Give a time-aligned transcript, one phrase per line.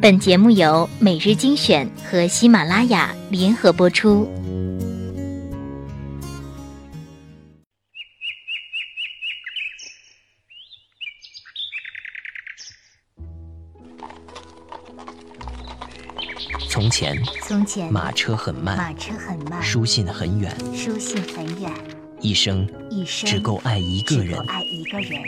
[0.00, 4.30] 本节目由每日精选和喜马拉雅联合播出。
[16.70, 21.72] 从前，从前马车很慢，马车很慢，书信很远，书信很远，
[22.20, 24.38] 一生一生只够爱一个人。
[24.46, 25.20] 爱一个人。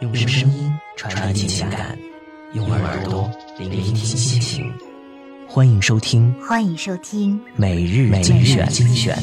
[0.00, 1.98] 用声音传递情感，
[2.52, 4.72] 用耳朵聆听心情。
[5.46, 9.16] 欢迎收听欢迎收听每日精选精选。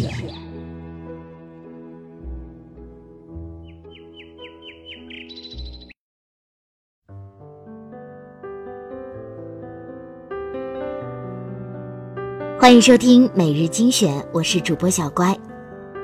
[12.57, 15.37] 欢迎收听每日精选，我是主播小乖。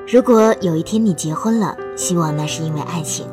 [0.06, 3.26] 如果有一天你结婚了，希望那是因为爱情。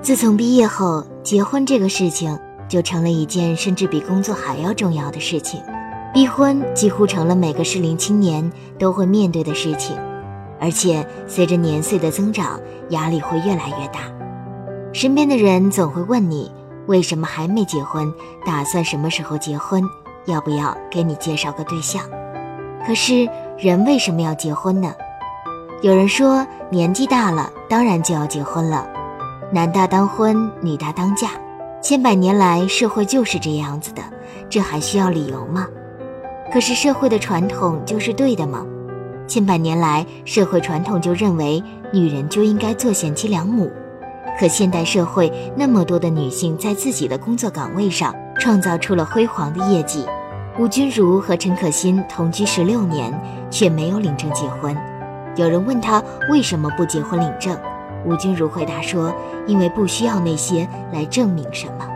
[0.00, 5.62] 自从毕业后，结婚这个事情就成了一件甚至比工作还要重要的事情。
[6.12, 9.96] 逼婚几乎成了每个适龄青年都会面对的事情，
[10.60, 12.58] 而且随着年岁的增长，
[12.90, 14.00] 压力会越来越大。
[14.92, 16.50] 身边的人总会问你
[16.86, 18.12] 为什么还没结婚，
[18.44, 19.82] 打算什么时候结婚，
[20.26, 22.02] 要不要给你介绍个对象？
[22.86, 24.94] 可是人为什么要结婚呢？
[25.82, 28.88] 有人说年纪大了，当然就要结婚了。
[29.52, 31.28] 男大当婚，女大当嫁，
[31.80, 34.02] 千百年来社会就是这样子的，
[34.50, 35.68] 这还需要理由吗？
[36.52, 38.66] 可是社会的传统就是对的吗？
[39.28, 41.62] 千百年来社会传统就认为
[41.92, 43.70] 女人就应该做贤妻良母，
[44.40, 50.04] 可现代社会那么多的女性在自己的工作岗位上创造出了辉煌的业绩。
[50.58, 53.12] 吴君如和陈可辛同居十六年，
[53.50, 54.76] 却没有领证结婚。
[55.36, 57.56] 有人问她为什么不结婚领证，
[58.08, 59.12] 吴君如回答说
[59.46, 61.86] ：“因为不需要那些来证明什么。”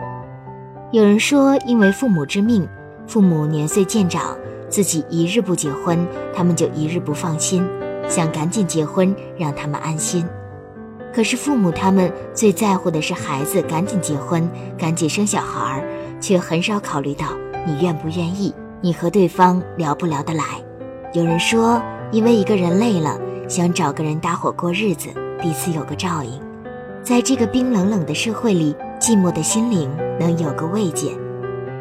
[0.91, 2.67] 有人说，因为父母之命，
[3.07, 4.37] 父母年岁渐长，
[4.69, 7.67] 自己一日不结婚，他们就一日不放心，
[8.07, 10.23] 想赶紧结婚让他们安心。
[11.11, 14.47] 可是父母他们最在乎的是孩子赶紧结婚，
[14.77, 15.83] 赶紧生小孩，
[16.19, 17.25] 却很少考虑到
[17.65, 20.43] 你愿不愿意，你和对方聊不聊得来。
[21.13, 21.81] 有人说，
[22.11, 25.09] 因为一个人累了，想找个人搭伙过日子，
[25.43, 26.41] 彼此有个照应。
[27.03, 31.09] 在这个冰冷冷的社会里，寂寞的心灵能有个慰藉。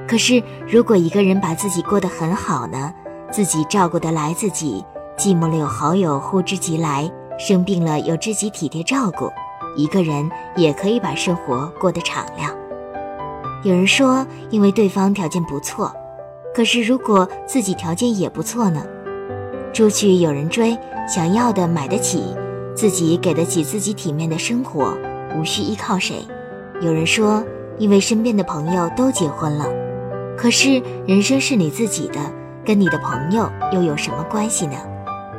[0.08, 2.92] 可是，如果一个人把自己过得很好呢？
[3.30, 4.84] 自己照顾得来自己，
[5.16, 7.08] 寂寞了有好友呼之即来，
[7.38, 9.30] 生病了有知己体贴照顾，
[9.76, 12.50] 一个人也可以把生活过得敞亮。
[13.62, 15.94] 有人说，因为对方条件不错，
[16.52, 18.82] 可是如果自己条件也不错呢？
[19.72, 20.76] 出去有人追，
[21.08, 22.34] 想要的买得起，
[22.74, 24.96] 自己给得起自己体面的生活，
[25.36, 26.16] 无需依靠谁。
[26.80, 27.44] 有人说，
[27.78, 29.66] 因为身边的朋友都结婚了，
[30.36, 32.18] 可是人生是你自己的，
[32.64, 34.76] 跟你的朋友又有什么关系呢？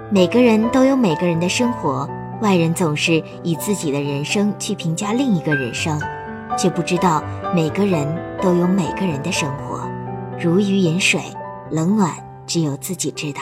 [0.09, 2.07] 每个人都有每个人的生活，
[2.41, 5.99] 外人总是以自己的人生去评价另一个人生，
[6.57, 7.23] 却不知道
[7.53, 8.07] 每个人
[8.41, 9.81] 都有每个人的生活，
[10.39, 11.21] 如鱼饮水，
[11.71, 12.11] 冷暖
[12.45, 13.41] 只有自己知道。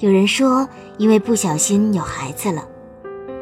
[0.00, 0.68] 有人说，
[0.98, 2.62] 因为不小心有孩子了，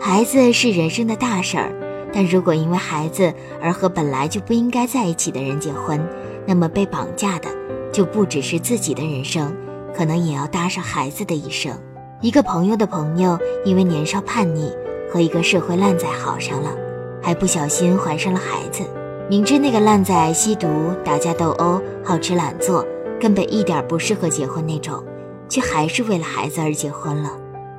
[0.04, 1.72] 孩子是人生的大事儿。
[2.12, 3.32] 但如果因为孩子
[3.62, 6.04] 而和本来就不应该在一起的人结婚，
[6.44, 7.48] 那么被绑架的
[7.92, 9.54] 就不只是自己的人生，
[9.96, 11.72] 可能也要搭上孩子的一生。
[12.20, 14.72] 一个朋友的朋友因为年少叛逆
[15.08, 16.74] 和一个社会烂仔好上了，
[17.22, 18.82] 还不小心怀上了孩子。
[19.30, 20.66] 明知那个烂仔吸毒、
[21.04, 22.84] 打架斗殴、好吃懒做，
[23.20, 25.00] 根本一点不适合结婚那种，
[25.48, 27.30] 却还是为了孩子而结婚了。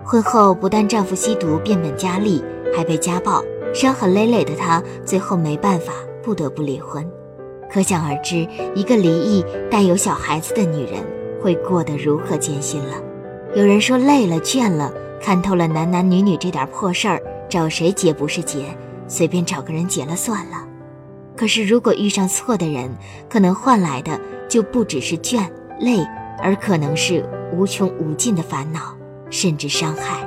[0.06, 2.44] 婚后不但丈夫吸毒变本加厉，
[2.75, 3.44] 还被家暴。
[3.74, 7.03] 伤痕累累的她，最后没办法，不得不离婚。
[7.72, 11.03] 可想而知，一个离异带有小孩子的女人
[11.41, 12.96] 会过得如何艰辛了。
[13.56, 18.66] 有人说累了、倦了，看透了男男女女这点破事儿，找谁结不是结，
[19.08, 20.68] 随便找个人结了算了。
[21.35, 22.96] 可是如果遇上错的人，
[23.28, 25.49] 可能换来的就不只是倦、
[25.79, 26.06] 累，
[26.40, 28.96] 而可能是无穷无尽的烦恼，
[29.34, 30.20] 甚至伤害。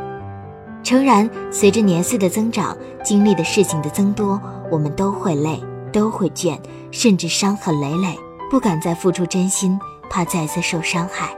[0.82, 5.62] 诚然，随着年岁的增长，经历的事情的增多，我们都会累，
[5.92, 6.58] 都会倦，
[6.90, 8.18] 甚至伤痕累累，
[8.50, 9.78] 不敢再付出真心，
[10.10, 11.30] 怕再次受伤害。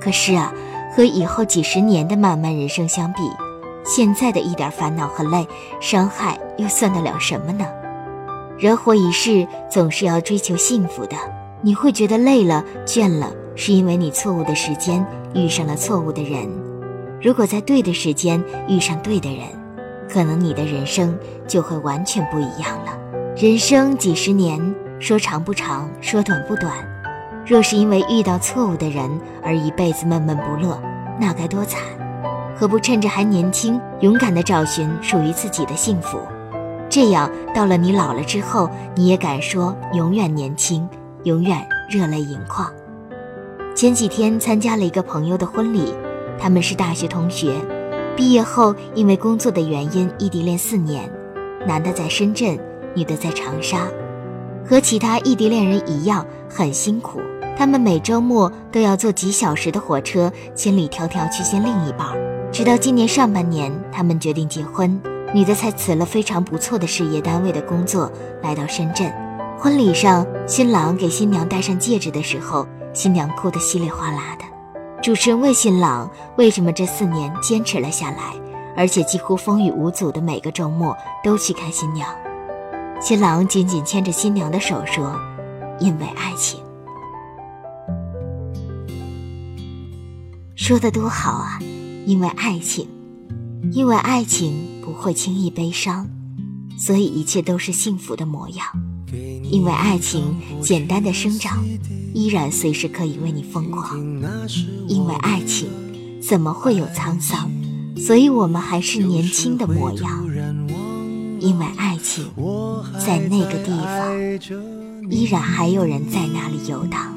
[0.00, 0.52] 可是啊，
[0.94, 3.22] 和以后几十年的漫漫人生相比，
[3.84, 5.46] 现在的一点烦恼和累、
[5.80, 7.66] 伤害又算得了什么呢？
[8.58, 11.16] 人活一世，总是要追求幸福的。
[11.60, 15.04] 你会觉得累了、倦了，是因为你错误的时间
[15.34, 16.48] 遇上了错误的人。
[17.22, 19.46] 如果在对的时间遇上对的人，
[20.10, 21.16] 可能你的人生
[21.46, 22.98] 就会完全不一样了。
[23.36, 26.74] 人生几十年，说长不长，说短不短。
[27.46, 29.08] 若是因为遇到错误的人
[29.40, 30.76] 而一辈子闷闷不乐，
[31.20, 31.80] 那该多惨！
[32.56, 36.18] 何不趁着还年轻，勇敢地找寻属于自己的幸福？
[36.88, 40.88] 这样，到了你老了之后，你也敢说永远年轻，
[41.22, 42.68] 永远热泪盈眶。
[43.76, 45.94] 前几天参加了一个朋友的婚礼，
[46.42, 47.54] 他们是大学同学，
[48.16, 51.08] 毕业后因为工作的原因异地恋四年，
[51.68, 52.58] 男的在深圳，
[52.96, 53.86] 女的在长沙，
[54.68, 57.20] 和其他异地恋人一样很辛苦。
[57.56, 62.08] 他们每周末都要坐几小时的火车，千里迢迢去见另一半。
[62.50, 65.00] 直到今年上半年，他们决定结婚，
[65.32, 68.10] 女的才辞了非常不错的事业单位的工作，
[68.42, 69.08] 来到深圳。
[69.60, 72.66] 婚礼上，新郎给新娘戴上戒指的时候。
[72.92, 74.44] 新娘哭得稀里哗啦的，
[75.02, 76.08] 主持人问新郎
[76.38, 78.34] 为什么这四年坚持了下来，
[78.76, 82.08] 而且几乎风雨无阻的每个周末都去看新娘。
[83.00, 85.18] 新郎紧紧牵着新娘的手说
[85.80, 86.62] ：“因为爱情。”
[90.54, 91.58] 说的多好啊！
[92.06, 92.88] 因为爱情，
[93.72, 96.08] 因为爱情不会轻易悲伤，
[96.78, 98.64] 所以一切都是幸福的模样。
[99.12, 101.64] 因为爱情简单的生长，
[102.14, 104.00] 依然随时可以为你疯狂。
[104.88, 105.68] 因为爱情
[106.22, 107.50] 怎么会有沧桑？
[107.96, 110.26] 所以我们还是年轻的模样。
[111.40, 112.24] 因为爱情，
[113.04, 114.16] 在那个地方，
[115.10, 117.14] 依然还有人在那里游荡，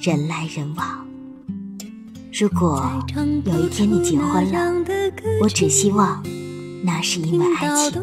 [0.00, 1.04] 人来人往。
[2.32, 3.04] 如果
[3.44, 4.72] 有一天你结婚了，
[5.42, 6.22] 我只希望
[6.84, 8.02] 那是因为爱情。